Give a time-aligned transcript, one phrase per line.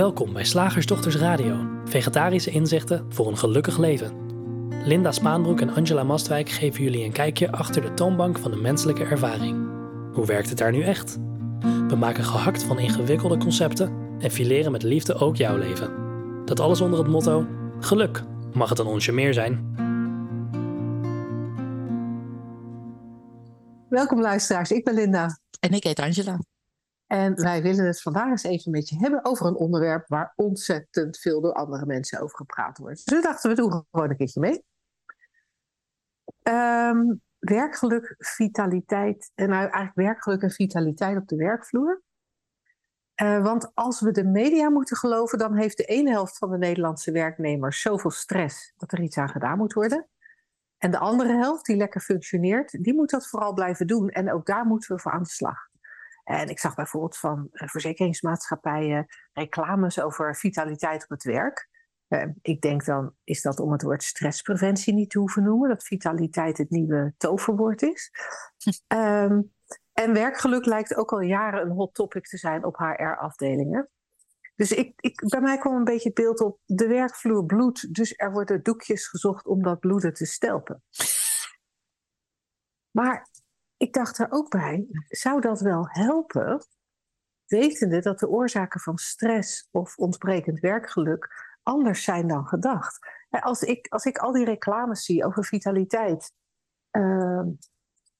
[0.00, 4.12] Welkom bij Slagersdochters Radio, vegetarische inzichten voor een gelukkig leven.
[4.84, 9.04] Linda Spaanbroek en Angela Mastwijk geven jullie een kijkje achter de toonbank van de menselijke
[9.04, 9.68] ervaring.
[10.12, 11.18] Hoe werkt het daar nu echt?
[11.88, 15.92] We maken gehakt van ingewikkelde concepten en fileren met liefde ook jouw leven.
[16.44, 17.46] Dat alles onder het motto:
[17.80, 18.22] geluk
[18.52, 19.74] mag het een onsje meer zijn.
[23.88, 25.38] Welkom luisteraars, ik ben Linda.
[25.58, 26.38] En ik heet Angela.
[27.10, 31.18] En wij willen het vandaag eens even met je hebben over een onderwerp waar ontzettend
[31.18, 33.06] veel door andere mensen over gepraat wordt.
[33.06, 34.64] Dus we dachten, we doen gewoon een keertje mee.
[36.42, 42.02] Ehm, werkgeluk, vitaliteit, en nou eigenlijk werkgeluk en vitaliteit op de werkvloer.
[43.22, 46.58] Uh, want als we de media moeten geloven, dan heeft de ene helft van de
[46.58, 50.08] Nederlandse werknemers zoveel stress dat er iets aan gedaan moet worden.
[50.78, 54.08] En de andere helft, die lekker functioneert, die moet dat vooral blijven doen.
[54.08, 55.69] En ook daar moeten we voor aan de slag.
[56.24, 61.68] En ik zag bijvoorbeeld van eh, verzekeringsmaatschappijen reclames over vitaliteit op het werk.
[62.08, 65.82] Uh, ik denk dan, is dat om het woord stresspreventie niet te hoeven noemen, dat
[65.82, 68.10] vitaliteit het nieuwe toverwoord is.
[68.88, 69.52] um,
[70.02, 73.90] en werkgeluk lijkt ook al jaren een hot topic te zijn op HR-afdelingen.
[74.60, 78.12] Dus ik, ik, bij mij kwam een beetje het beeld op de werkvloer bloed, dus
[78.16, 80.82] er worden doekjes gezocht om dat bloeden te stelpen.
[82.90, 83.28] Maar
[83.80, 86.66] ik dacht er ook bij, zou dat wel helpen,
[87.46, 91.28] wetende dat de oorzaken van stress of ontbrekend werkgeluk
[91.62, 92.98] anders zijn dan gedacht?
[93.30, 96.32] Als ik, als ik al die reclames zie over vitaliteit
[96.92, 97.38] uh,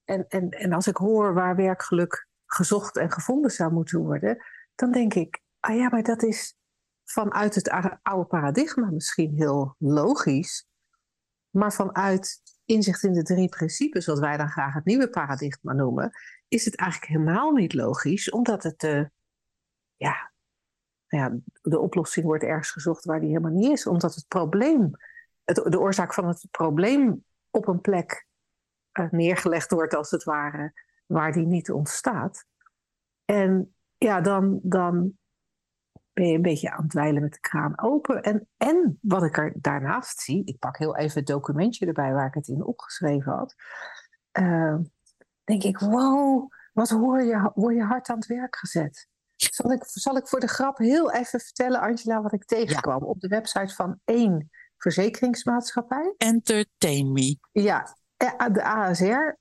[0.04, 4.92] en, en, en als ik hoor waar werkgeluk gezocht en gevonden zou moeten worden, dan
[4.92, 6.56] denk ik, ah ja, maar dat is
[7.04, 7.70] vanuit het
[8.02, 10.66] oude paradigma misschien heel logisch,
[11.50, 16.10] maar vanuit inzicht in de drie principes, wat wij dan graag het nieuwe paradigma noemen,
[16.48, 19.10] is het eigenlijk helemaal niet logisch, omdat het de,
[19.96, 20.32] ja,
[21.06, 24.90] ja, de oplossing wordt ergens gezocht waar die helemaal niet is, omdat het probleem,
[25.44, 28.26] het, de oorzaak van het probleem op een plek
[28.92, 30.72] uh, neergelegd wordt, als het ware,
[31.06, 32.44] waar die niet ontstaat.
[33.24, 35.18] En ja, dan, dan
[36.20, 38.22] ben je een beetje aan het dweilen met de kraan open.
[38.22, 42.26] En, en wat ik er daarnaast zie, ik pak heel even het documentje erbij waar
[42.26, 43.54] ik het in opgeschreven had.
[44.38, 44.76] Uh,
[45.44, 49.08] denk ik, wow, wat hoor je, word je hard aan het werk gezet.
[49.36, 53.20] Zal ik, zal ik voor de grap heel even vertellen, Angela, wat ik tegenkwam op
[53.20, 56.14] de website van één verzekeringsmaatschappij?
[56.16, 57.38] Entertain me.
[57.52, 57.96] Ja,
[58.52, 59.36] de ASR,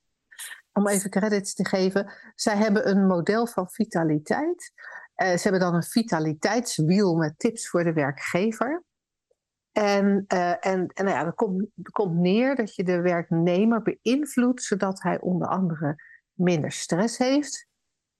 [0.72, 2.12] om even credits te geven.
[2.34, 4.72] Zij hebben een model van vitaliteit
[5.22, 8.84] uh, ze hebben dan een vitaliteitswiel met tips voor de werkgever.
[9.72, 14.62] En, uh, en, en nou ja, dat komt, komt neer dat je de werknemer beïnvloedt
[14.62, 17.66] zodat hij onder andere minder stress heeft,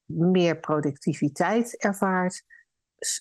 [0.04, 2.44] meer productiviteit ervaart,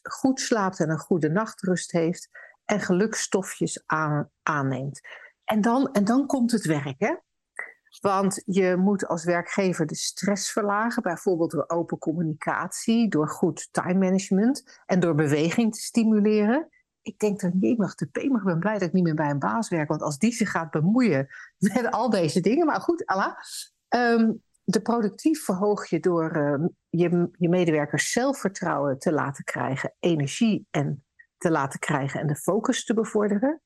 [0.09, 2.29] goed slaapt en een goede nachtrust heeft
[2.65, 4.99] en gelukstofjes aan, aanneemt.
[5.43, 6.95] En dan, en dan komt het werk.
[6.97, 7.15] Hè?
[8.01, 13.99] Want je moet als werkgever de stress verlagen, bijvoorbeeld door open communicatie, door goed time
[13.99, 16.69] management en door beweging te stimuleren.
[17.01, 19.39] Ik denk dan, mag de P, ik ben blij dat ik niet meer bij een
[19.39, 21.27] baas werk, want als die zich gaat bemoeien
[21.73, 23.35] met al deze dingen, maar goed, Allah.
[23.89, 30.67] Um, de productief verhoog je door uh, je, je medewerkers zelfvertrouwen te laten krijgen, energie
[30.71, 31.05] en
[31.37, 33.61] te laten krijgen en de focus te bevorderen.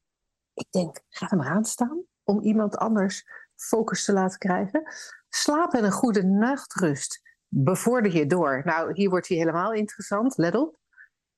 [0.53, 3.25] Ik denk, ga er maar aan staan om iemand anders
[3.67, 4.83] focus te laten krijgen.
[5.29, 8.61] Slaap en een goede nachtrust bevorder je door.
[8.65, 10.77] Nou, hier wordt hij helemaal interessant, let op.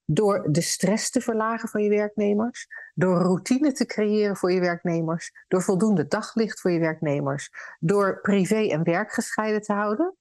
[0.06, 5.32] Door de stress te verlagen van je werknemers, door routine te creëren voor je werknemers,
[5.48, 7.50] door voldoende daglicht voor je werknemers,
[7.80, 10.16] door privé en werk gescheiden te houden.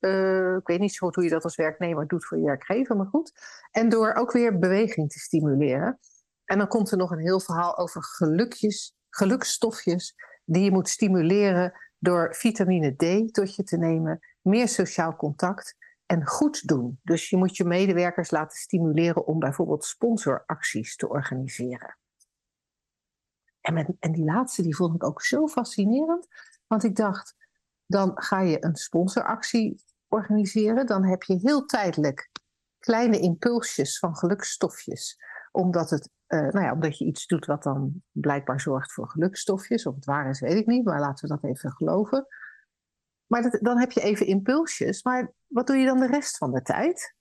[0.00, 2.96] Uh, ik weet niet zo goed hoe je dat als werknemer doet voor je werkgever,
[2.96, 3.32] maar goed.
[3.70, 5.98] En door ook weer beweging te stimuleren.
[6.44, 10.14] En dan komt er nog een heel verhaal over gelukjes, gelukstofjes
[10.52, 16.26] die je moet stimuleren door vitamine D tot je te nemen, meer sociaal contact en
[16.26, 17.00] goed doen.
[17.02, 21.98] Dus je moet je medewerkers laten stimuleren om bijvoorbeeld sponsoracties te organiseren.
[23.60, 26.26] En, en die laatste die vond ik ook zo fascinerend,
[26.66, 27.34] want ik dacht,
[27.86, 32.30] dan ga je een sponsoractie organiseren, dan heb je heel tijdelijk
[32.78, 35.18] kleine impulsjes van gelukstofjes,
[35.52, 39.86] omdat het uh, nou ja, omdat je iets doet wat dan blijkbaar zorgt voor gelukstofjes.
[39.86, 42.26] Of het waar is, weet ik niet, maar laten we dat even geloven.
[43.26, 45.02] Maar dat, dan heb je even impulsjes.
[45.02, 47.14] Maar wat doe je dan de rest van de tijd?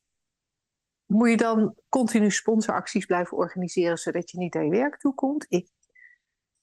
[1.05, 5.45] Moet je dan continu sponsoracties blijven organiseren zodat je niet aan je werk toe komt?
[5.47, 5.69] Ik,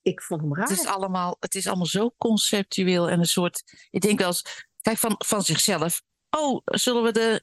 [0.02, 0.68] ik vond hem raar.
[0.68, 3.86] Het is, allemaal, het is allemaal zo conceptueel en een soort.
[3.90, 7.42] Ik denk wel eens, kijk van, van zichzelf oh, zullen we de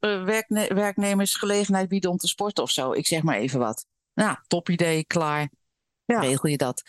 [0.00, 2.92] uh, werkne werknemers gelegenheid bieden om te sporten of zo?
[2.92, 3.86] Ik zeg maar even wat.
[4.14, 5.50] Nou, top idee, klaar.
[6.04, 6.20] Ja.
[6.20, 6.82] Regel je dat.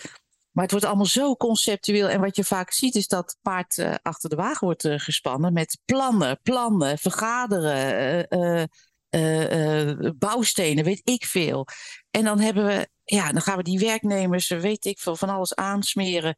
[0.52, 2.10] Maar het wordt allemaal zo conceptueel.
[2.10, 5.54] En wat je vaak ziet is dat paard uh, achter de wagen wordt uh, gespannen
[5.54, 8.28] met plannen, plannen, vergaderen,
[9.10, 11.68] uh, bouwstenen, weet ik veel.
[12.12, 15.56] En dan hebben we, ja, dan gaan we die werknemers, weet ik veel, van alles
[15.56, 16.36] aansmeren.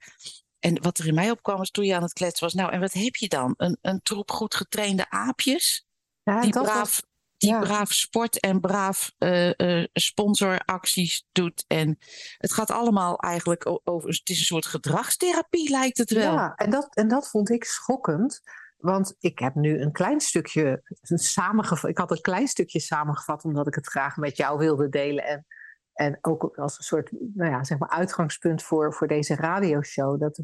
[0.59, 2.79] En wat er in mij opkwam is toen je aan het kletsen was, nou, en
[2.79, 3.53] wat heb je dan?
[3.57, 5.85] Een, een troep goed getrainde aapjes?
[6.23, 7.01] Ja, die braaf, was,
[7.45, 11.65] die braaf sport en braaf uh, uh, sponsoracties doet.
[11.67, 11.97] En
[12.37, 14.09] het gaat allemaal eigenlijk over.
[14.09, 16.33] Het is een soort gedragstherapie, lijkt het wel.
[16.33, 18.41] Ja, en dat, en dat vond ik schokkend.
[18.77, 21.89] Want ik heb nu een klein stukje samengevat.
[21.89, 25.23] Ik had een klein stukje samengevat, omdat ik het graag met jou wilde delen.
[25.23, 25.45] En,
[25.93, 30.19] en ook als een soort nou ja, zeg maar uitgangspunt voor, voor deze radioshow.
[30.19, 30.41] Dat,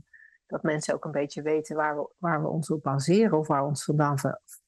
[0.47, 3.65] dat mensen ook een beetje weten waar we, waar we ons op baseren of waar
[3.65, 4.18] ons vandaan,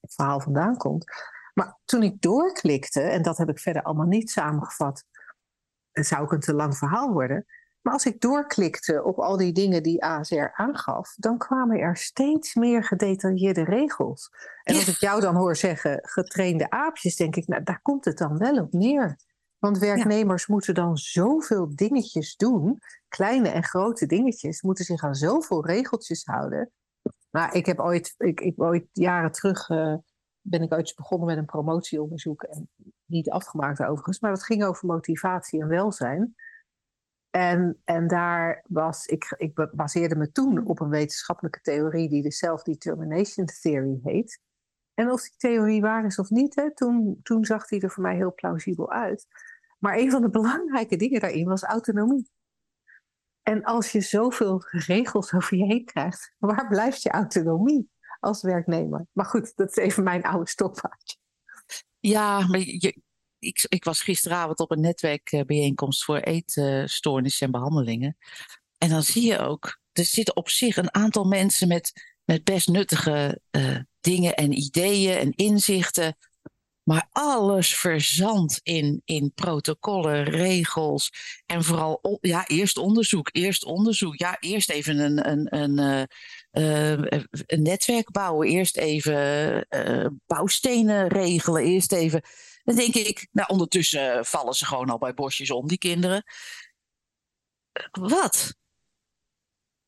[0.02, 1.06] verhaal vandaan komt.
[1.54, 5.04] Maar toen ik doorklikte, en dat heb ik verder allemaal niet samengevat,
[5.92, 7.46] zou ik een te lang verhaal worden.
[7.82, 12.56] Maar als ik doorklikte op al die dingen die ASR aangaf, dan kwamen er steeds
[12.56, 14.30] meer gedetailleerde regels.
[14.64, 18.18] En als ik jou dan hoor zeggen getrainde aapjes, denk ik, nou daar komt het
[18.18, 19.18] dan wel op neer.
[19.60, 25.66] Want werknemers moeten dan zoveel dingetjes doen, kleine en grote dingetjes, moeten zich aan zoveel
[25.66, 26.72] regeltjes houden.
[27.30, 29.96] Maar ik heb ooit, ik, ik ooit jaren terug uh,
[30.44, 32.44] ben ik ooit begonnen met een promotieonderzoek.
[32.44, 32.70] En
[33.06, 36.36] niet afgemaakt overigens, maar dat ging over motivatie en welzijn.
[37.30, 42.32] En, en daar was, ik, ik baseerde me toen op een wetenschappelijke theorie die de
[42.32, 44.42] Self-Determination Theory heet.
[44.94, 48.04] En of die theorie waar is of niet, hè, toen, toen zag die er voor
[48.04, 49.28] mij heel plausibel uit.
[49.80, 52.30] Maar een van de belangrijke dingen daarin was autonomie.
[53.42, 57.92] En als je zoveel regels over je heen krijgt, waar blijft je autonomie?
[58.24, 59.06] Als werknemer.
[59.12, 61.18] Maar goed, dat is even mijn oude stokpaardje.
[62.00, 63.02] Ja, maar je,
[63.40, 68.18] ik, ik, was gisteravond op een netwerkbijeenkomst voor eetstoornissen en behandelingen.
[68.78, 71.92] En dan zie je ook, er zitten op zich een aantal mensen met,
[72.24, 76.18] met best nuttige uh, dingen en ideeën en inzichten.
[76.84, 81.12] Maar alles verzandt in, in protocollen, regels.
[81.46, 84.18] En vooral, ja, eerst onderzoek, eerst onderzoek.
[84.18, 86.08] Ja, eerst even een, een, een,
[86.52, 88.48] uh, een netwerk bouwen.
[88.48, 91.64] Eerst even uh, bouwstenen regelen.
[91.64, 92.22] Eerst even.
[92.64, 96.24] Dan denk ik, nou, ondertussen vallen ze gewoon al bij bosjes om, die kinderen.
[97.92, 98.56] Wat?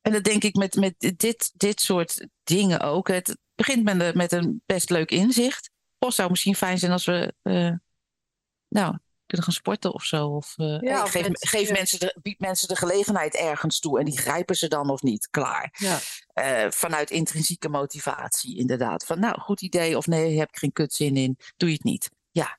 [0.01, 3.07] En dan denk ik met, met dit, dit soort dingen ook.
[3.07, 5.73] Het begint met, met een best leuk inzicht
[6.11, 7.71] zou misschien fijn zijn als we uh,
[8.67, 10.27] nou, kunnen gaan sporten of zo.
[10.27, 14.05] Of, uh, ja, geef, mensen, geef mensen de, bied mensen de gelegenheid ergens toe en
[14.05, 15.29] die grijpen ze dan of niet.
[15.29, 15.75] Klaar.
[15.77, 15.99] Ja.
[16.65, 19.05] Uh, vanuit intrinsieke motivatie, inderdaad.
[19.05, 22.09] Van nou, goed idee of nee, heb ik geen kutzin in, doe je het niet.
[22.31, 22.57] Ja.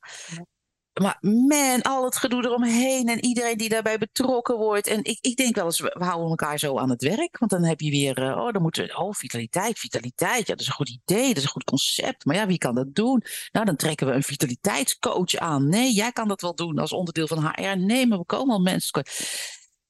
[1.02, 4.87] Maar man, al het gedoe eromheen en iedereen die daarbij betrokken wordt.
[4.87, 7.38] En ik, ik denk wel eens, we houden elkaar zo aan het werk.
[7.38, 10.46] Want dan heb je weer, uh, oh, dan moeten oh, vitaliteit, vitaliteit.
[10.46, 12.25] Ja, dat is een goed idee, dat is een goed concept.
[12.25, 13.22] Maar ja, wie kan dat doen?
[13.52, 15.69] Nou, dan trekken we een vitaliteitscoach aan.
[15.69, 17.78] Nee, jij kan dat wel doen als onderdeel van HR.
[17.78, 19.04] Nee, maar we komen al mensen.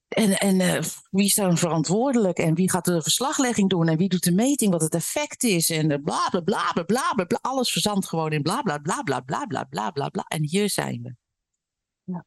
[0.09, 2.39] En, en uh, wie is dan verantwoordelijk?
[2.39, 3.89] En wie gaat de verslaglegging doen?
[3.89, 4.73] En wie doet de meting?
[4.73, 5.71] Wat het effect is?
[5.71, 7.25] En bla bla bla bla bla bla.
[7.25, 7.39] bla.
[7.41, 10.23] Alles verzandt gewoon in bla bla bla bla bla bla bla bla bla.
[10.23, 11.15] En hier zijn we.
[12.05, 12.25] Ja.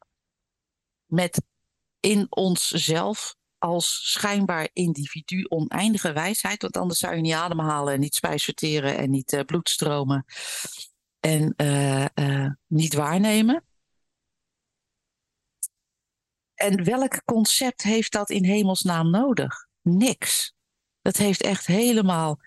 [1.06, 1.42] Met
[2.00, 6.62] in onszelf als schijnbaar individu oneindige wijsheid.
[6.62, 10.24] Want anders zou je niet ademhalen en niet spijsverteren en niet uh, bloedstromen.
[11.20, 13.64] En uh, uh, niet waarnemen.
[16.60, 19.66] En welk concept heeft dat in hemelsnaam nodig?
[19.82, 20.54] Niks.
[21.02, 22.40] Dat heeft echt helemaal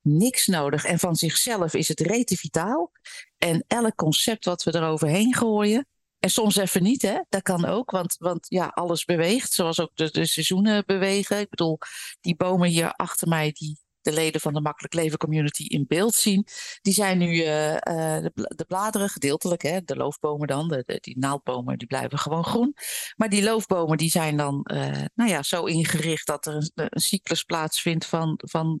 [0.00, 0.84] niks nodig.
[0.84, 2.92] En van zichzelf is het rete vitaal.
[3.38, 5.86] En elk concept wat we eroverheen gooien.
[6.18, 7.20] En soms even niet, hè?
[7.28, 9.52] Dat kan ook, want, want ja, alles beweegt.
[9.52, 11.40] Zoals ook de, de seizoenen bewegen.
[11.40, 11.78] Ik bedoel,
[12.20, 16.14] die bomen hier achter mij, die de leden van de Makkelijk Leven Community in beeld
[16.14, 16.46] zien.
[16.80, 21.78] Die zijn nu uh, de, de, bladeren gedeeltelijk, hè, de loofbomen dan, de, die naaldbomen,
[21.78, 22.74] die blijven gewoon groen.
[23.16, 27.00] Maar die loofbomen die zijn dan uh, nou ja, zo ingericht dat er een, een
[27.00, 28.80] cyclus plaatsvindt van, van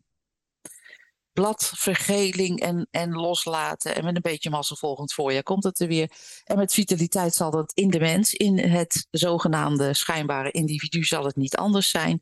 [1.32, 3.94] bladvergeling en, en loslaten.
[3.94, 6.12] En met een beetje massa volgend voorjaar komt het er weer.
[6.44, 11.36] En met vitaliteit zal dat in de mens, in het zogenaamde schijnbare individu, zal het
[11.36, 12.18] niet anders zijn.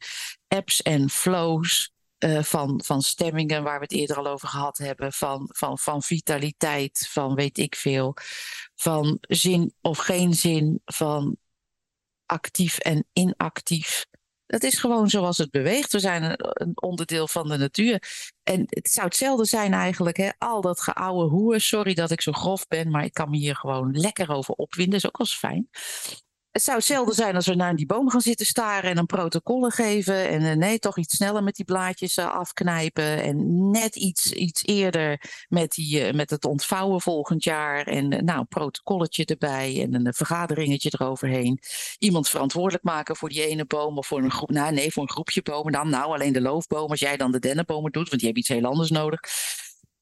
[0.49, 5.13] Apps en flows, uh, van, van stemmingen waar we het eerder al over gehad hebben,
[5.13, 8.15] van, van, van vitaliteit, van weet ik veel,
[8.75, 11.37] van zin of geen zin, van
[12.27, 14.07] actief en inactief.
[14.47, 15.93] Dat is gewoon zoals het beweegt.
[15.93, 18.03] We zijn een, onderdeel van de natuur.
[18.43, 20.17] En het zou hetzelfde zijn eigenlijk.
[20.17, 20.31] Hè?
[20.39, 21.61] Al dat geouwe hoer.
[21.61, 24.97] Sorry dat ik zo grof ben, maar ik kan me hier gewoon lekker over opwinden.
[24.97, 25.69] is ook wel fijn.
[26.59, 29.71] Het zou hetzelfde zijn als we naar die boom gaan zitten staren en dan protocollen
[29.71, 30.29] geven.
[30.29, 33.23] En uh, nee, toch iets sneller met die blaadjes uh, afknijpen.
[33.23, 37.87] En net iets, iets eerder met, die, uh, met het ontvouwen volgend jaar.
[37.87, 41.61] En nou, een protocolletje erbij en een vergaderingetje eroverheen.
[41.99, 44.50] Iemand verantwoordelijk maken voor die ene boom of voor een groep.
[44.50, 45.91] Nou, nee, voor een groepje bomen dan.
[45.91, 48.71] Nou, alleen de loofboom als jij dan de dennenbomen doet, want die hebben iets heel
[48.71, 49.21] anders nodig.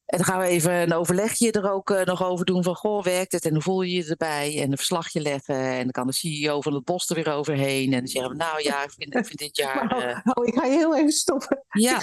[0.07, 3.03] En dan gaan we even een overlegje er ook uh, nog over doen van, goh,
[3.03, 4.61] werkt het en hoe voel je je erbij?
[4.61, 7.93] En een verslagje leggen en dan kan de CEO van het bos er weer overheen.
[7.93, 9.97] En dan zeggen we, nou ja, ik vind, ik vind dit jaar...
[9.97, 10.19] Uh...
[10.23, 11.65] Oh, ik ga je heel even stoppen.
[11.69, 11.99] Ja.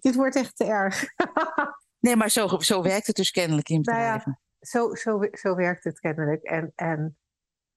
[0.00, 1.04] dit wordt echt te erg.
[2.04, 4.10] nee, maar zo, zo werkt het dus kennelijk in bedrijven.
[4.10, 6.42] Nou ja, zo, zo, zo werkt het kennelijk.
[6.42, 7.16] En, en,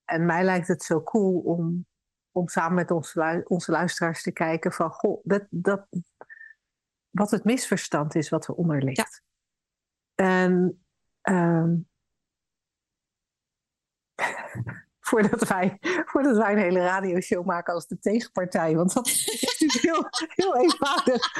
[0.04, 1.86] en mij lijkt het zo cool om,
[2.32, 5.86] om samen met onze, onze luisteraars te kijken van, goh, dat, dat,
[7.10, 8.96] wat het misverstand is wat eronder ligt.
[8.96, 9.24] Ja.
[10.16, 10.82] En
[11.22, 11.88] um,
[15.06, 18.76] voordat, wij, voordat wij een hele radioshow maken als de tegenpartij.
[18.76, 21.32] Want dat is natuurlijk heel, heel eenvoudig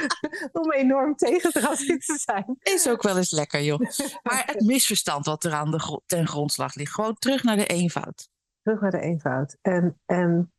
[0.52, 2.56] om enorm tegen te zijn.
[2.62, 3.80] Is ook wel eens lekker, joh.
[4.23, 6.92] Maar het misverstand wat er aan de ten grondslag ligt.
[6.92, 8.28] Gewoon terug naar de eenvoud.
[8.62, 9.56] Terug naar de eenvoud.
[9.62, 10.52] En, en,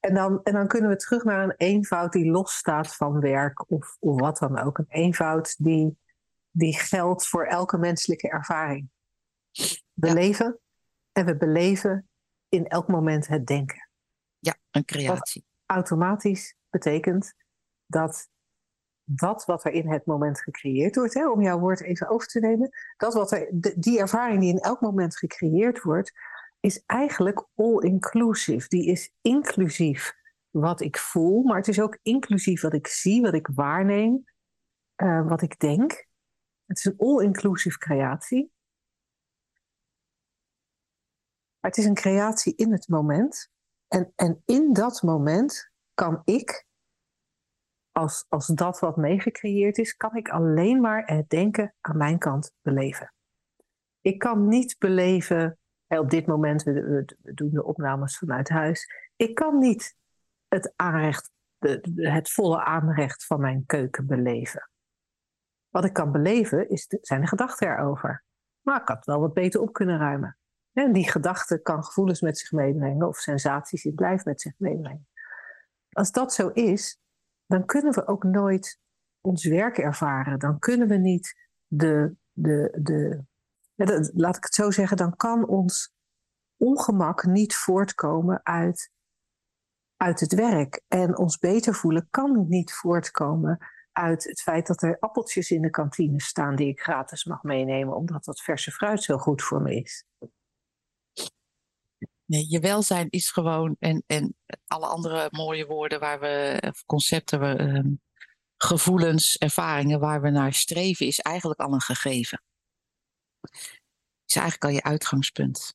[0.00, 3.96] en, dan, en dan kunnen we terug naar een eenvoud die losstaat van werk of,
[4.00, 4.78] of wat dan ook.
[4.78, 6.00] Een eenvoud die
[6.52, 8.90] die geldt voor elke menselijke ervaring.
[9.92, 10.58] We leven
[11.12, 12.08] en we beleven
[12.48, 13.88] in elk moment het denken.
[14.38, 15.44] Ja, een creatie.
[15.66, 17.34] Wat automatisch betekent
[17.86, 18.30] dat
[19.04, 22.40] dat wat er in het moment gecreëerd wordt, hè, om jouw woord even over te
[22.40, 26.12] nemen, dat wat er, die ervaring die in elk moment gecreëerd wordt,
[26.60, 28.68] is eigenlijk all-inclusive.
[28.68, 30.14] Die is inclusief
[30.50, 34.24] wat ik voel, maar het is ook inclusief wat ik zie, wat ik waarneem,
[34.96, 36.06] uh, wat ik denk.
[36.72, 38.52] Het is een all-inclusive creatie.
[41.60, 43.50] Maar het is een creatie in het moment.
[43.88, 46.66] En, en in dat moment kan ik,
[47.90, 52.52] als, als dat wat meegecreëerd is, kan ik alleen maar het denken aan mijn kant
[52.62, 53.14] beleven.
[54.00, 56.72] Ik kan niet beleven, op dit moment, we,
[57.22, 58.86] we doen de opnames vanuit huis,
[59.16, 59.96] ik kan niet
[60.48, 61.30] het aanrecht,
[61.94, 64.71] het volle aanrecht van mijn keuken beleven.
[65.72, 68.24] Wat ik kan beleven is zijn de gedachten erover.
[68.60, 70.36] Maar ik had het wel wat beter op kunnen ruimen.
[70.72, 75.08] En die gedachte kan gevoelens met zich meebrengen of sensaties die blijft met zich meebrengen.
[75.92, 77.00] Als dat zo is,
[77.46, 78.80] dan kunnen we ook nooit
[79.20, 80.38] ons werk ervaren.
[80.38, 83.24] Dan kunnen we niet de, de, de,
[83.74, 85.94] de laat ik het zo zeggen, dan kan ons
[86.56, 88.90] ongemak niet voortkomen uit,
[89.96, 90.82] uit het werk.
[90.88, 93.58] En ons beter voelen kan niet voortkomen
[93.92, 97.96] uit het feit dat er appeltjes in de kantine staan die ik gratis mag meenemen,
[97.96, 100.04] omdat dat verse fruit zo goed voor me is.
[102.24, 107.92] Nee, je welzijn is gewoon, en, en alle andere mooie woorden waar we, concepten, uh,
[108.56, 112.42] gevoelens, ervaringen waar we naar streven, is eigenlijk al een gegeven.
[114.26, 115.74] Is eigenlijk al je uitgangspunt.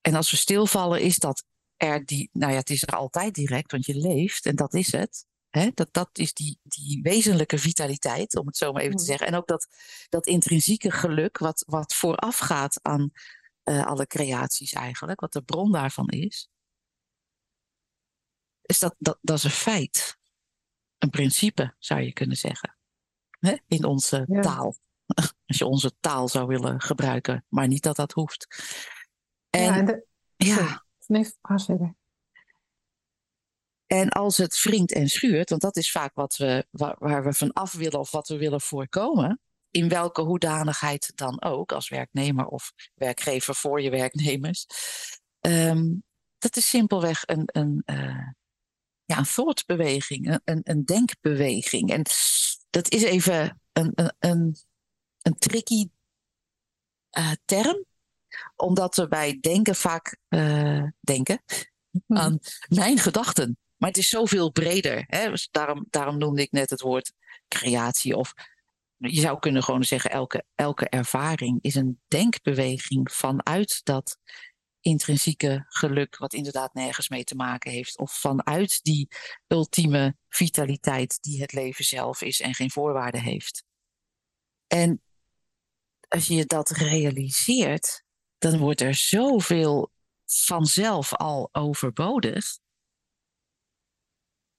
[0.00, 1.44] En als we stilvallen, is dat
[1.82, 4.92] er die, nou ja, het is er altijd direct, want je leeft en dat is
[4.92, 5.26] het.
[5.50, 5.70] Hè?
[5.74, 9.08] Dat, dat is die, die wezenlijke vitaliteit, om het zo maar even te mm.
[9.08, 9.26] zeggen.
[9.26, 9.68] En ook dat,
[10.08, 13.10] dat intrinsieke geluk, wat, wat voorafgaat aan
[13.64, 16.50] uh, alle creaties eigenlijk, wat de bron daarvan is.
[18.62, 20.18] Is dat, dat, dat is een feit.
[20.98, 22.76] Een principe, zou je kunnen zeggen.
[23.38, 23.56] Hè?
[23.66, 24.40] In onze ja.
[24.40, 24.76] taal.
[25.46, 28.46] Als je onze taal zou willen gebruiken, maar niet dat dat hoeft.
[29.50, 30.84] En, ja, en de, ja.
[31.12, 31.94] Nee, ga verder.
[33.86, 37.32] En als het wringt en schuurt, want dat is vaak wat we, waar, waar, we
[37.32, 39.40] van af willen of wat we willen voorkomen,
[39.70, 44.66] in welke hoedanigheid dan ook, als werknemer of werkgever voor je werknemers,
[45.40, 46.02] um,
[46.38, 48.28] dat is simpelweg een, een, uh,
[49.04, 51.90] ja, een thoughtbeweging, een, een denkbeweging.
[51.90, 52.02] En
[52.70, 54.56] dat is even een, een, een,
[55.22, 55.88] een tricky
[57.18, 57.84] uh, term,
[58.56, 61.42] omdat we bij denken vaak uh, denken
[61.90, 62.20] mhm.
[62.20, 63.56] aan mijn gedachten.
[63.76, 65.04] Maar het is zoveel breder.
[65.06, 65.30] Hè?
[65.30, 67.12] Dus daarom, daarom noemde ik net het woord
[67.48, 68.16] creatie.
[68.16, 68.32] Of
[68.96, 74.18] je zou kunnen gewoon zeggen, elke, elke ervaring is een denkbeweging vanuit dat
[74.80, 77.98] intrinsieke geluk, wat inderdaad nergens mee te maken heeft.
[77.98, 79.08] Of vanuit die
[79.46, 83.64] ultieme vitaliteit die het leven zelf is en geen voorwaarden heeft.
[84.66, 85.02] En
[86.08, 88.01] als je dat realiseert,
[88.42, 89.90] dan wordt er zoveel
[90.24, 92.58] vanzelf al overbodig.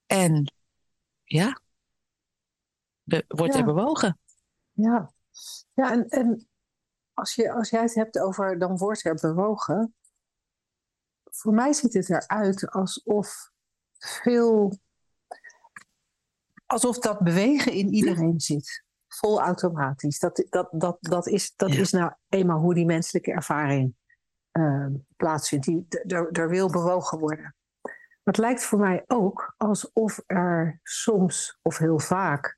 [0.06, 0.54] En
[1.24, 1.62] ja,
[3.28, 4.20] wordt er bewogen.
[4.72, 5.14] Ja,
[5.74, 6.48] ja en, en
[7.14, 9.96] als, je, als jij het hebt over dan wordt er bewogen.
[11.24, 13.52] Voor mij ziet het eruit alsof
[13.98, 14.80] veel.
[16.66, 18.84] alsof dat bewegen in iedereen zit.
[19.16, 20.20] Vol automatisch.
[20.20, 23.96] Dat, dat, dat, dat, is, dat is nou eenmaal hoe die menselijke ervaring
[24.52, 25.66] uh, plaatsvindt.
[25.66, 25.88] Die,
[26.32, 27.56] er wil bewogen worden.
[28.24, 32.58] Maar het lijkt voor mij ook alsof er soms of heel vaak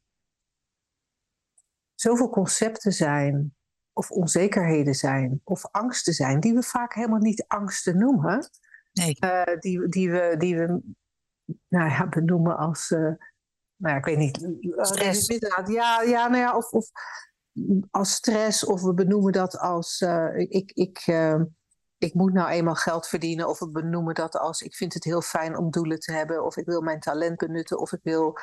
[1.95, 3.55] zoveel concepten zijn,
[3.93, 8.49] of onzekerheden zijn, of angsten zijn, die we vaak helemaal niet angsten noemen.
[8.93, 9.17] Nee.
[9.19, 10.81] Uh, die, die, we, die we
[11.67, 13.13] nou ja, benoemen als, uh,
[13.75, 15.27] nou ja, ik weet niet, stress.
[15.65, 16.89] Ja, ja, nou ja, of, of
[17.91, 21.05] als stress, of we benoemen dat als uh, ik, ik,
[21.97, 25.21] ik moet nou eenmaal geld verdienen, of we benoemen dat als ik vind het heel
[25.21, 28.37] fijn om doelen te hebben, of ik wil mijn talent benutten, of ik wil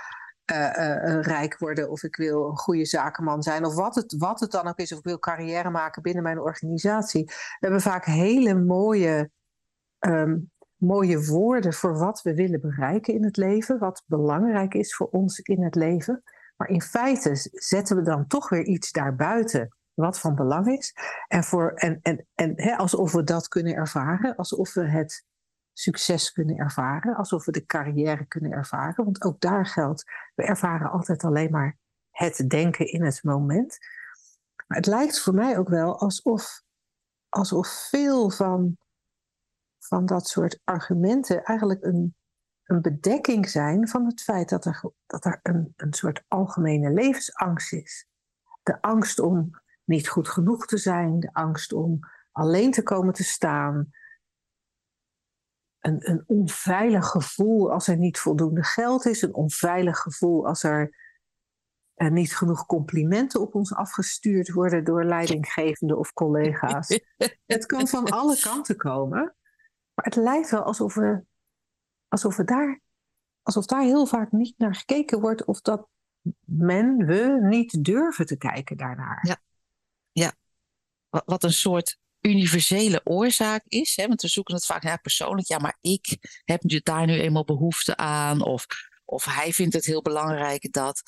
[0.52, 4.50] uh, rijk worden of ik wil een goede zakenman zijn of wat het, wat het
[4.50, 7.24] dan ook is of ik wil carrière maken binnen mijn organisatie.
[7.24, 9.30] We hebben vaak hele mooie,
[9.98, 10.50] um,
[10.82, 15.38] mooie woorden voor wat we willen bereiken in het leven, wat belangrijk is voor ons
[15.38, 16.22] in het leven.
[16.56, 20.94] Maar in feite zetten we dan toch weer iets daarbuiten wat van belang is.
[21.28, 25.24] En, voor, en, en, en hè, alsof we dat kunnen ervaren, alsof we het
[25.72, 29.04] succes kunnen ervaren, alsof we de carrière kunnen ervaren.
[29.04, 31.78] Want ook daar geldt, we ervaren altijd alleen maar
[32.10, 33.78] het denken in het moment.
[34.66, 36.62] Maar het lijkt voor mij ook wel alsof,
[37.28, 38.76] alsof veel van,
[39.86, 42.16] van dat soort argumenten eigenlijk een,
[42.64, 47.72] een bedekking zijn van het feit dat er, dat er een, een soort algemene levensangst
[47.72, 48.06] is.
[48.62, 49.50] De angst om
[49.84, 51.98] niet goed genoeg te zijn, de angst om
[52.32, 53.90] alleen te komen te staan,
[55.82, 60.96] een, een onveilig gevoel als er niet voldoende geld is, een onveilig gevoel als er,
[61.94, 66.88] er niet genoeg complimenten op ons afgestuurd worden door leidinggevenden of collega's.
[67.46, 69.37] het kan van alle kanten komen,
[69.94, 71.24] maar het lijkt wel alsof, we,
[72.09, 72.81] alsof, we daar,
[73.42, 75.88] alsof daar heel vaak niet naar gekeken wordt of dat
[76.44, 79.26] men, we, niet durven te kijken daarnaar.
[79.26, 79.37] Ja,
[80.12, 80.33] ja.
[81.24, 83.96] wat een soort universele oorzaak is.
[83.96, 84.07] Hè?
[84.07, 85.48] Want we zoeken het vaak naar persoonlijk.
[85.48, 88.42] Ja, maar ik heb daar nu eenmaal behoefte aan.
[88.42, 88.66] Of,
[89.05, 91.02] of hij vindt het heel belangrijk dat.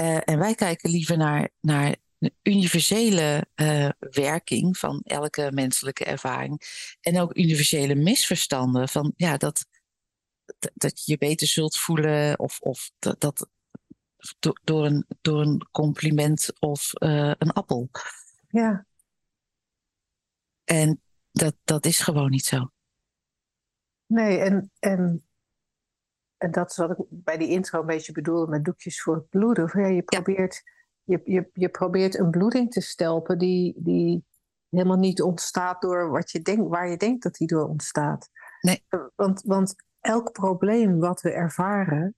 [0.00, 1.96] Uh, en wij kijken liever naar, naar
[2.42, 6.60] universele uh, werking van elke menselijke ervaring.
[7.00, 8.88] En ook universele misverstanden.
[8.88, 9.66] Van ja, dat,
[10.74, 12.38] dat je je beter zult voelen.
[12.38, 13.48] Of, of dat, dat
[14.64, 17.90] door, een, door een compliment of uh, een appel.
[18.48, 18.86] Ja,
[20.64, 21.00] en
[21.32, 22.70] dat, dat is gewoon niet zo.
[24.06, 25.24] Nee, en, en,
[26.36, 29.28] en dat is wat ik bij die intro een beetje bedoelde met doekjes voor het
[29.28, 29.70] bloeden.
[29.72, 30.62] Ja, je, probeert,
[31.04, 34.24] je, je, je probeert een bloeding te stelpen die, die
[34.68, 38.28] helemaal niet ontstaat door wat je denkt, waar je denkt dat die door ontstaat.
[38.60, 38.84] Nee.
[39.14, 42.14] Want, want elk probleem wat we ervaren,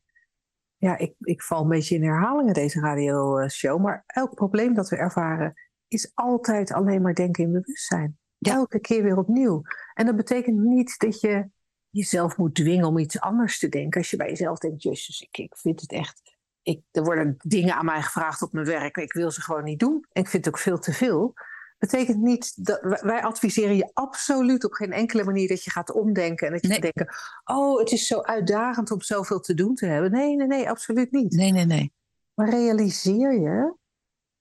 [0.77, 4.97] ja, ik, ik val een beetje in herhalingen deze radioshow, maar elk probleem dat we
[4.97, 5.55] ervaren
[5.89, 8.19] is altijd alleen maar denken in bewustzijn.
[8.41, 9.63] Elke keer weer opnieuw.
[9.95, 11.49] En dat betekent niet dat je
[11.91, 14.01] jezelf moet dwingen om iets anders te denken.
[14.01, 16.26] Als je bij jezelf denkt, jezus, ik, ik vind het echt...
[16.67, 18.97] Ik, er worden dingen aan mij gevraagd op mijn werk.
[18.97, 20.07] Ik wil ze gewoon niet doen.
[20.13, 21.35] En ik vind het ook veel te veel.
[21.79, 26.47] Betekent niet dat wij adviseren je absoluut op geen enkele manier dat je gaat omdenken
[26.47, 29.87] en dat je gaat denken: Oh, het is zo uitdagend om zoveel te doen te
[29.87, 30.11] hebben.
[30.11, 31.33] Nee, nee, nee, absoluut niet.
[31.33, 31.93] Nee, nee, nee.
[32.35, 33.75] Maar realiseer je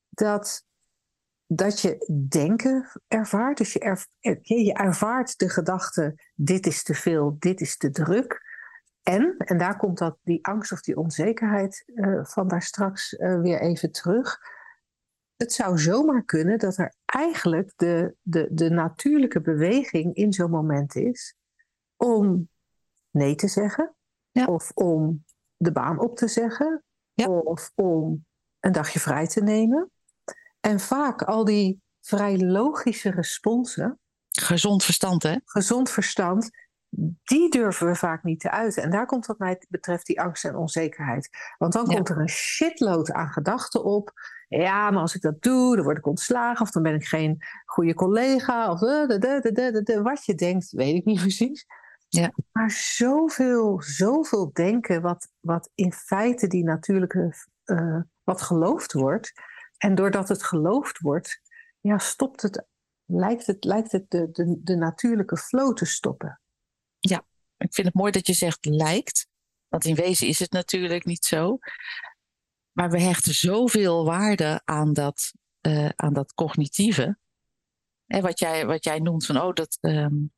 [0.10, 0.66] dat
[1.48, 3.58] dat je denken ervaart.
[3.58, 4.06] Dus je, erv
[4.42, 8.42] je ervaart de gedachte: dit is te veel, dit is te druk.
[9.08, 13.42] En, en daar komt dat, die angst of die onzekerheid uh, van daar straks uh,
[13.42, 14.40] weer even terug.
[15.36, 20.96] Het zou zomaar kunnen dat er eigenlijk de, de, de natuurlijke beweging in zo'n moment
[20.96, 21.36] is
[21.96, 22.50] om
[23.12, 23.96] nee te zeggen,
[24.32, 24.46] ja.
[24.46, 25.26] of om
[25.58, 27.28] de baan op te zeggen, ja.
[27.28, 28.26] of om
[28.60, 29.92] een dagje vrij te nemen.
[30.60, 34.00] En vaak al die vrij logische responsen.
[34.30, 35.36] Gezond verstand, hè?
[35.44, 36.50] Gezond verstand,
[37.24, 38.84] die durven we vaak niet te uiten.
[38.84, 41.30] En daar komt wat mij betreft die angst en onzekerheid.
[41.58, 44.12] Want dan komt er een shitload aan gedachten op.
[44.48, 46.62] Ja, maar als ik dat doe, dan word ik ontslagen.
[46.62, 48.72] Of dan ben ik geen goede collega.
[48.72, 51.66] Of de, de, de, de, wat je denkt, weet ik niet precies.
[52.08, 52.32] Ja.
[52.52, 57.34] Maar zoveel, zoveel denken wat, wat in feite die natuurlijke...
[57.66, 59.34] Uh, wat geloofd wordt
[59.78, 61.42] en doordat het geloofd wordt,
[61.80, 62.66] ja, stopt het,
[63.06, 66.40] lijkt het, lijkt het de, de, de natuurlijke flow te stoppen.
[67.58, 69.28] Ik vind het mooi dat je zegt lijkt.
[69.68, 71.58] Want in wezen is het natuurlijk niet zo.
[72.72, 77.18] Maar we hechten zoveel waarde aan dat, uh, aan dat cognitieve.
[78.06, 80.34] En wat, jij, wat jij noemt van, oh, dat, um,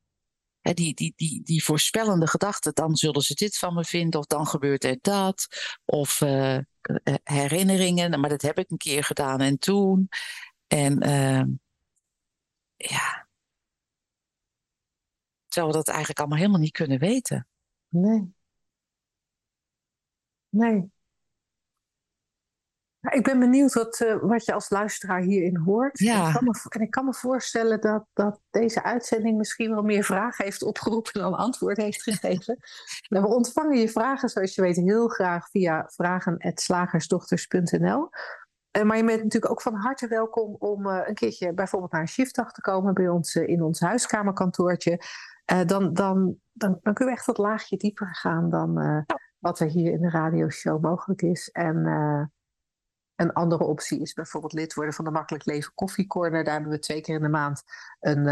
[0.60, 4.46] die, die, die, die voorspellende gedachten, dan zullen ze dit van me vinden, of dan
[4.46, 5.46] gebeurt er dat.
[5.84, 6.58] Of uh,
[7.22, 10.08] herinneringen, maar dat heb ik een keer gedaan en toen.
[10.66, 11.42] En uh,
[12.76, 13.27] ja,
[15.58, 17.46] Terwijl we dat eigenlijk allemaal helemaal niet kunnen weten.
[17.88, 18.34] Nee.
[20.48, 20.90] Nee.
[23.00, 25.98] Ik ben benieuwd wat, uh, wat je als luisteraar hierin hoort.
[25.98, 26.26] Ja.
[26.26, 30.04] Ik kan me, en ik kan me voorstellen dat, dat deze uitzending misschien wel meer
[30.04, 32.58] vragen heeft opgeroepen dan antwoord heeft gegeven.
[33.08, 38.08] nou, we ontvangen je vragen, zoals je weet, heel graag via vragen.slagersdochters.nl.
[38.76, 42.00] Uh, maar je bent natuurlijk ook van harte welkom om uh, een keertje bijvoorbeeld naar
[42.00, 45.00] een shiftdag te komen bij ons in ons huiskamerkantoortje.
[45.52, 49.00] Uh, dan, dan, dan, dan kunnen we echt wat laagje dieper gaan dan uh,
[49.38, 51.48] wat er hier in de radioshow mogelijk is.
[51.48, 52.24] En uh,
[53.14, 56.44] een andere optie is bijvoorbeeld lid worden van de Makkelijk Leven Koffiecorner.
[56.44, 57.62] Daar hebben we twee keer in de maand
[58.00, 58.26] een,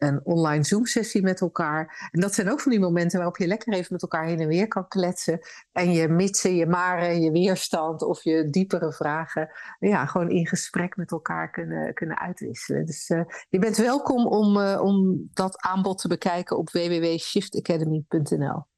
[0.00, 2.08] een online Zoom-sessie met elkaar.
[2.12, 4.48] En dat zijn ook van die momenten waarop je lekker even met elkaar heen en
[4.48, 5.40] weer kan kletsen.
[5.72, 9.50] En je mitsen, je maren, je weerstand of je diepere vragen.
[9.78, 12.86] Ja, gewoon in gesprek met elkaar kunnen, kunnen uitwisselen.
[12.86, 18.68] Dus uh, je bent welkom om, uh, om dat aanbod te bekijken op www.shiftacademy.nl.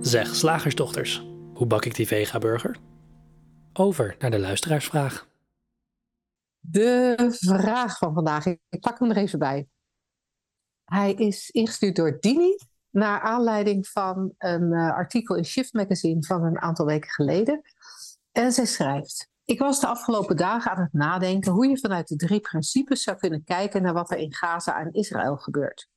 [0.00, 2.76] Zeg, slagersdochters, hoe bak ik die vega-burger?
[3.72, 5.26] Over naar de luisteraarsvraag.
[6.66, 9.68] De vraag van vandaag, ik pak hem er even bij.
[10.84, 12.56] Hij is ingestuurd door Dini
[12.90, 17.60] naar aanleiding van een uh, artikel in Shift Magazine van een aantal weken geleden.
[18.32, 22.16] En zij schrijft: Ik was de afgelopen dagen aan het nadenken hoe je vanuit de
[22.16, 25.88] drie principes zou kunnen kijken naar wat er in Gaza en Israël gebeurt.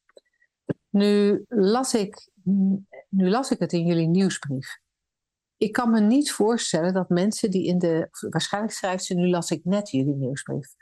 [0.90, 2.30] Nu las ik,
[3.10, 4.80] nu las ik het in jullie nieuwsbrief
[5.58, 8.08] ik kan me niet voorstellen dat mensen die in de.
[8.30, 10.76] Waarschijnlijk schrijft ze, nu las ik net jullie nieuwsbrief.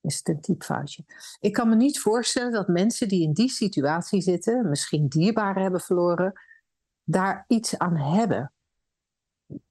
[0.00, 1.04] Is het een typfoutje?
[1.40, 5.80] Ik kan me niet voorstellen dat mensen die in die situatie zitten, misschien dierbaren hebben
[5.80, 6.32] verloren,
[7.04, 8.52] daar iets aan hebben.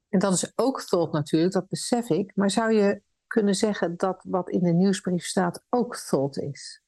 [0.10, 2.36] En dat is ook thought natuurlijk, dat besef ik.
[2.36, 6.84] Maar zou je kunnen zeggen dat wat in de nieuwsbrief staat ook thought is?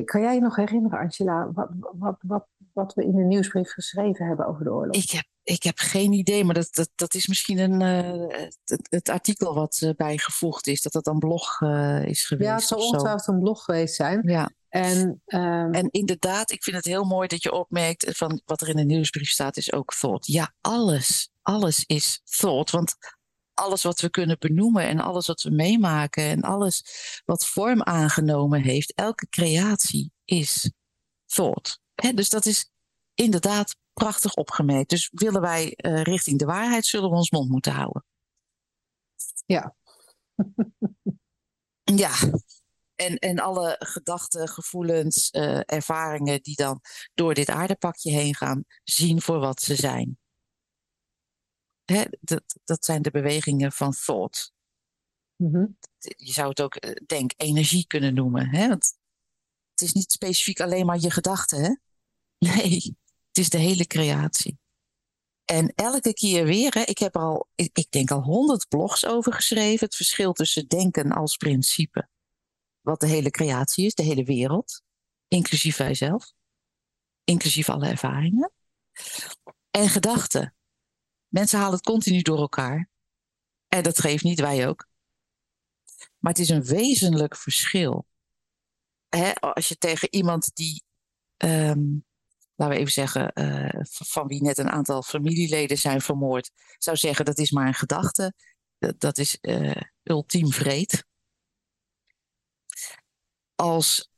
[0.00, 4.26] Kan jij je nog herinneren, Angela, wat, wat, wat, wat we in de nieuwsbrief geschreven
[4.26, 4.94] hebben over de oorlog?
[4.94, 8.88] Ik heb, ik heb geen idee, maar dat, dat, dat is misschien een, uh, het,
[8.90, 12.48] het, artikel wat uh, bijgevoegd is, dat dat een blog uh, is geweest.
[12.48, 14.20] Ja, het zou ongetwijfeld een blog geweest zijn.
[14.24, 14.50] Ja.
[14.68, 15.72] En, um...
[15.72, 18.84] en inderdaad, ik vind het heel mooi dat je opmerkt van wat er in de
[18.84, 20.26] nieuwsbrief staat, is ook thought.
[20.26, 22.70] Ja, alles, alles is thought.
[22.70, 22.96] Want
[23.54, 26.84] alles wat we kunnen benoemen en alles wat we meemaken en alles
[27.24, 30.70] wat vorm aangenomen heeft, elke creatie is
[31.26, 31.80] thought.
[31.94, 32.70] He, dus dat is
[33.14, 34.90] inderdaad prachtig opgemerkt.
[34.90, 38.04] Dus willen wij uh, richting de waarheid, zullen we ons mond moeten houden.
[39.46, 39.74] Ja.
[42.04, 42.12] ja.
[42.94, 46.80] En, en alle gedachten, gevoelens, uh, ervaringen die dan
[47.14, 50.18] door dit aardepakje heen gaan, zien voor wat ze zijn.
[51.92, 54.52] Hè, dat, dat zijn de bewegingen van thought.
[55.36, 55.76] Mm-hmm.
[55.98, 58.48] Je zou het ook, denk, energie kunnen noemen.
[58.48, 58.68] Hè?
[58.68, 58.96] Want
[59.70, 61.62] het is niet specifiek alleen maar je gedachten.
[61.62, 61.74] Hè?
[62.54, 62.96] Nee,
[63.28, 64.58] het is de hele creatie.
[65.44, 69.06] En elke keer weer, hè, ik heb er al, ik, ik denk al honderd blogs
[69.06, 69.86] over geschreven.
[69.86, 72.08] Het verschil tussen denken als principe.
[72.80, 74.82] Wat de hele creatie is, de hele wereld.
[75.28, 76.32] Inclusief wij zelf.
[77.24, 78.52] Inclusief alle ervaringen.
[79.70, 80.54] En gedachten.
[81.32, 82.88] Mensen halen het continu door elkaar.
[83.68, 84.86] En dat geeft niet, wij ook.
[86.18, 88.06] Maar het is een wezenlijk verschil.
[89.40, 90.84] Als je tegen iemand die,
[91.36, 92.04] um,
[92.54, 97.24] laten we even zeggen, uh, van wie net een aantal familieleden zijn vermoord, zou zeggen
[97.24, 98.34] dat is maar een gedachte,
[98.78, 101.04] dat, is uh, ultiem vreed.
[103.54, 104.11] Als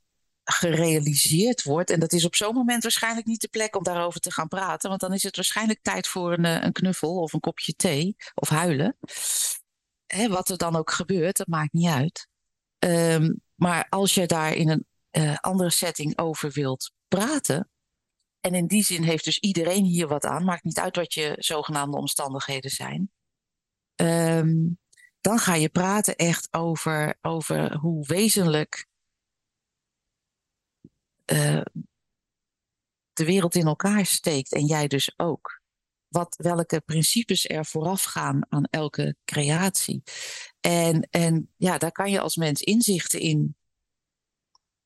[0.45, 1.91] gerealiseerd wordt.
[1.91, 4.89] En dat is op zo'n moment waarschijnlijk niet de plek om daarover te gaan praten.
[4.89, 8.49] Want dan is het waarschijnlijk tijd voor een, een knuffel of een kopje thee of
[8.49, 8.97] huilen.
[10.07, 12.29] Hè, wat er dan ook gebeurt, dat maakt niet uit.
[12.79, 17.69] Um, maar als je daar in een uh, andere setting over wilt praten.
[18.41, 20.45] En in die zin heeft dus iedereen hier wat aan.
[20.45, 23.11] Maakt niet uit wat je zogenaamde omstandigheden zijn.
[23.95, 24.79] Um,
[25.21, 28.87] dan ga je praten echt over, over hoe wezenlijk
[31.33, 31.61] uh,
[33.13, 35.63] de wereld in elkaar steekt en jij dus ook.
[36.09, 40.03] Wat, welke principes er vooraf gaan aan elke creatie.
[40.61, 43.57] En, en ja, daar kan je als mens inzichten in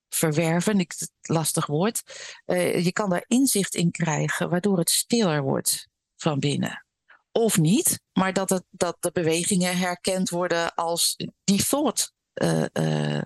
[0.09, 2.03] verwerven, ik, lastig woord.
[2.47, 6.87] Uh, je kan daar inzicht in krijgen, waardoor het stiller wordt van binnen.
[7.33, 13.25] Of niet, maar dat, het, dat de bewegingen herkend worden als thought uh, uh,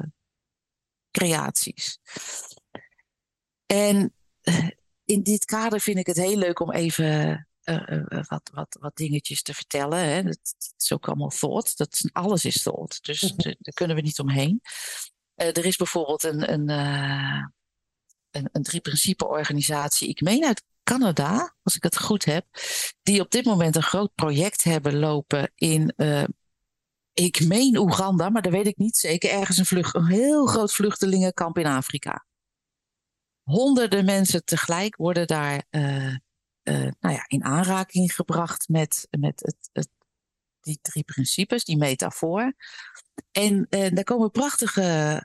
[1.11, 1.98] creaties.
[3.72, 4.14] En
[5.04, 7.46] in dit kader vind ik het heel leuk om even
[8.28, 9.98] wat, wat, wat dingetjes te vertellen.
[9.98, 10.22] Hè.
[10.78, 11.76] Is ook allemaal thought.
[11.76, 13.04] Dat, alles is thought.
[13.04, 13.54] Dus mhm.
[13.58, 14.61] daar kunnen we niet omheen.
[15.37, 16.68] Uh, er is bijvoorbeeld een, een,
[18.30, 22.46] een, een drie-principe-organisatie, ik meen uit Canada, als ik het goed heb,
[23.02, 25.94] die op dit moment een groot project hebben lopen in,
[27.12, 30.72] ik meen Oeganda, maar dat weet ik niet zeker, ergens een, vlucht, een heel groot
[30.72, 32.24] vluchtelingenkamp in Afrika.
[33.42, 35.64] Honderden mensen tegelijk worden daar
[37.00, 39.88] nou ja, in aanraking gebracht met, met het, het
[40.61, 42.55] die drie principes, die metafoor.
[43.33, 45.22] En uh, daar komen prachtige,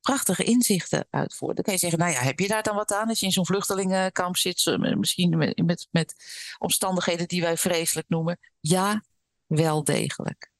[0.00, 1.54] prachtige inzichten uit voor.
[1.54, 3.32] Dan kan je zeggen, nou ja, heb je daar dan wat aan als je in
[3.32, 6.14] zo'n vluchtelingenkamp zit, misschien met, met, met
[6.58, 8.38] omstandigheden die wij vreselijk noemen?
[8.60, 9.04] Ja,
[9.46, 10.52] wel degelijk.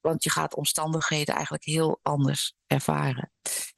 [0.00, 3.32] Want je gaat omstandigheden eigenlijk heel anders ervaren.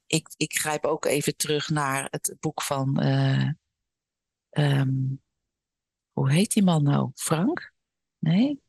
[0.07, 3.03] Ik, ik grijp ook even terug naar het boek van.
[3.03, 3.49] Uh,
[4.51, 5.21] um,
[6.11, 7.11] hoe heet die man nou?
[7.15, 7.73] Frank?
[8.19, 8.61] Nee?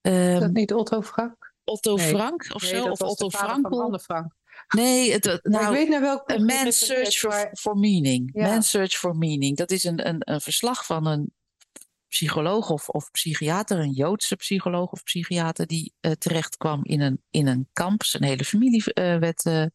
[0.00, 1.54] Um, is dat niet Otto Frank?
[1.64, 2.08] Otto nee.
[2.08, 2.84] Frank of nee, zo?
[2.84, 4.00] of Otto Frank?
[4.02, 4.34] Frank.
[4.68, 8.30] Nee, het, nou, ik weet naar welk A Man's Search for, for Meaning.
[8.32, 8.46] Ja.
[8.46, 9.56] Man's Search for Meaning.
[9.56, 11.32] Dat is een, een, een verslag van een
[12.08, 17.22] psycholoog of, of psychiater, een Joodse psycholoog of psychiater, die uh, terecht kwam in een,
[17.30, 18.02] in een kamp.
[18.02, 19.66] Zijn hele familie uh, werd, uh,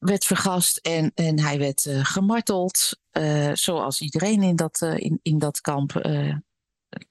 [0.00, 2.98] werd vergast en, en hij werd gemarteld,
[3.52, 5.92] zoals iedereen in dat, in, in dat kamp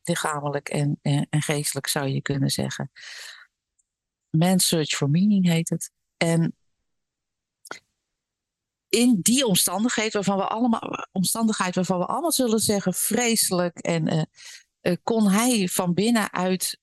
[0.03, 2.91] lichamelijk en, en, geestelijk zou je kunnen zeggen.
[4.29, 5.91] Man's Search for Meaning heet het.
[6.17, 6.55] En
[8.89, 14.29] in die omstandigheid waarvan we allemaal, omstandigheid waarvan we allemaal zullen zeggen vreselijk en
[15.03, 16.79] kon hij van binnenuit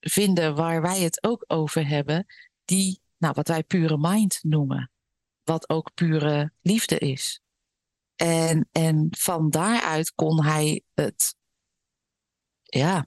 [0.00, 2.26] vinden waar wij het ook over hebben,
[2.64, 4.90] die, nou, wat wij pure mind noemen,
[5.42, 7.40] wat ook pure liefde is.
[8.16, 11.34] En, en van daaruit kon hij het
[12.62, 13.06] ja.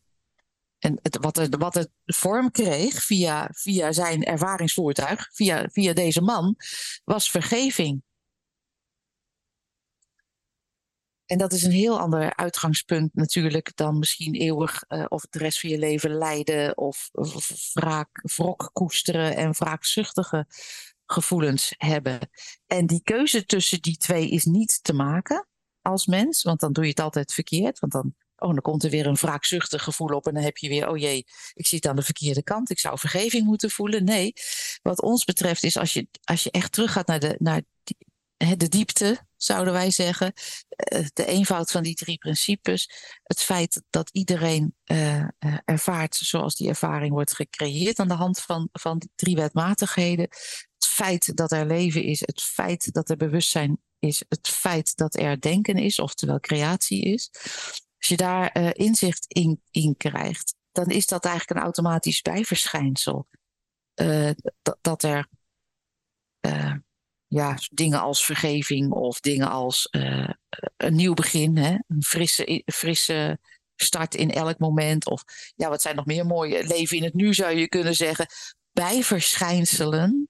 [0.77, 6.21] En het, wat, het, wat het vorm kreeg via, via zijn ervaringsvoertuig, via, via deze
[6.21, 6.56] man,
[7.03, 8.03] was vergeving.
[11.27, 15.59] En dat is een heel ander uitgangspunt natuurlijk dan misschien eeuwig uh, of de rest
[15.59, 17.09] van je leven lijden of,
[17.73, 20.47] wraak, wrok koesteren en wraakzuchtige
[21.05, 22.19] gevoelens hebben.
[22.65, 25.47] En die keuze tussen die twee is niet te maken
[25.81, 28.89] als mens, want dan doe je het altijd verkeerd, want dan Oh, dan komt er
[28.89, 31.95] weer een wraakzuchtig gevoel op en dan heb je weer, oh jee, ik zit aan
[31.95, 34.03] de verkeerde kant, ik zou vergeving moeten voelen.
[34.03, 34.33] Nee,
[34.81, 37.61] wat ons betreft is als je, als je echt teruggaat naar de, naar
[38.57, 40.34] de diepte, zouden wij zeggen,
[40.69, 42.89] eh, de eenvoud van die drie principes,
[43.23, 45.28] het feit dat iedereen uh,
[45.65, 50.28] ervaart zoals die ervaring wordt gecreëerd aan de hand van, van die drie wetmatigheden,
[50.73, 55.15] het feit dat er leven is, het feit dat er bewustzijn is, het feit dat
[55.15, 57.30] er denken is, oftewel creatie is.
[57.97, 63.28] Als je daar inzicht in, in krijgt, dan is dat eigenlijk een automatisch bijverschijnsel.
[64.62, 65.28] Dat, dat er
[67.27, 69.89] ja, dingen als vergeving of dingen als
[70.77, 71.77] een nieuw begin, hè?
[71.87, 73.39] een frisse, frisse
[73.75, 75.09] start in elk moment.
[75.09, 75.23] Of
[75.55, 78.27] ja, wat zijn nog meer mooie leven in het nu zou je kunnen zeggen.
[78.71, 80.29] Bijverschijnselen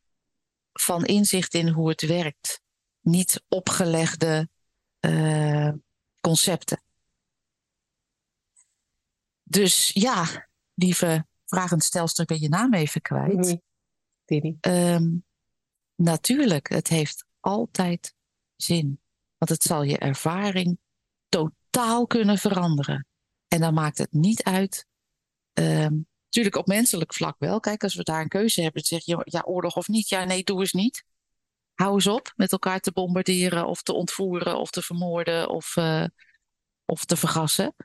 [0.74, 2.62] van inzicht in hoe het werkt.
[3.02, 4.50] Niet opgelegde
[6.22, 6.82] concepten.
[9.44, 13.58] Dus ja, lieve vragenstelster, ik ben je naam even kwijt.
[14.62, 15.26] Um,
[15.98, 18.14] natuurlijk, het heeft altijd
[18.56, 19.02] zin.
[19.38, 20.80] Want het zal je ervaring
[21.30, 23.08] totaal kunnen veranderen.
[23.48, 24.86] En dan maakt het niet uit.
[25.54, 27.60] Um, natuurlijk op menselijk vlak wel.
[27.60, 30.10] Kijk, als we daar een keuze hebben, zeg je ja, oorlog of niet.
[30.10, 31.04] Ja, nee, doe eens niet.
[31.74, 36.06] Hou eens op met elkaar te bombarderen of te ontvoeren of te vermoorden of, uh,
[36.86, 37.76] of te vergassen.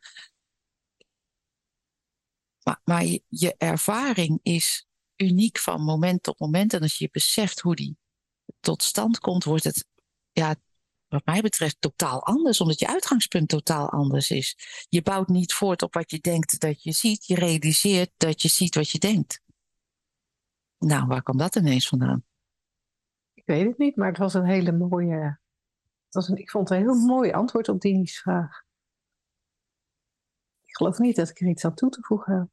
[2.62, 6.72] Maar, maar je, je, ervaring is uniek van moment tot moment.
[6.72, 7.96] En als je beseft hoe die
[8.62, 9.86] tot stand komt, wordt het,
[10.32, 10.54] ja,
[11.08, 12.60] wat mij betreft, totaal anders.
[12.60, 14.56] Omdat je uitgangspunt totaal anders is.
[14.88, 17.26] Je bouwt niet voort op wat je denkt dat je ziet.
[17.26, 19.40] Je realiseert dat je ziet wat je denkt.
[20.78, 22.24] Nou, waar kwam dat ineens vandaan?
[23.34, 25.38] Ik weet het niet, maar het was een hele mooie.
[26.04, 28.62] Het was een, ik vond het een heel mooi antwoord op Dini's vraag.
[30.64, 32.48] Ik geloof niet dat ik er iets aan toe te voegen heb.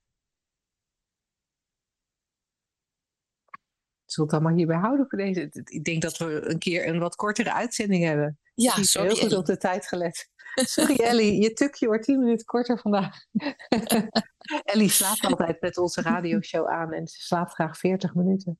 [4.25, 5.49] Het allemaal hierbij houden voor deze.
[5.63, 8.39] Ik denk dat we een keer een wat kortere uitzending hebben.
[8.53, 9.07] Ja, Niet sorry.
[9.07, 10.29] Heel goed op de tijd gelet.
[10.67, 13.15] Sorry Ellie, je tukje wordt 10 minuten korter vandaag.
[14.63, 18.59] Ellie slaapt altijd met onze radioshow aan en ze slaapt graag 40 minuten.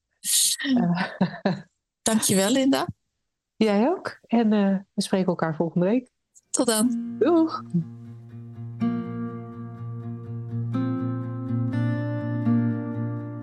[0.57, 1.05] Eh,
[2.01, 2.87] Dankjewel, Linda.
[3.55, 4.19] jij ook.
[4.21, 6.09] En eh, we spreken elkaar volgende week.
[6.49, 7.15] Tot dan.
[7.19, 7.63] Doeg!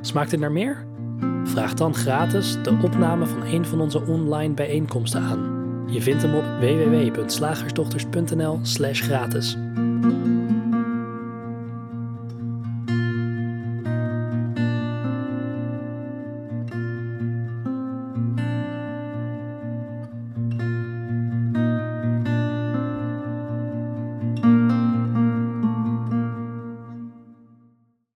[0.00, 0.86] Smaakt het naar meer?
[1.46, 5.54] Vraag dan gratis de opname van een van onze online bijeenkomsten aan.
[5.86, 9.56] Je vindt hem op www.slagersdochters.nl/gratis.